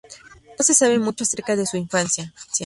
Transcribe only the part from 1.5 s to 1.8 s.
de su